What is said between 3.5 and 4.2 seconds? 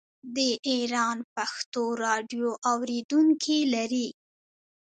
لري.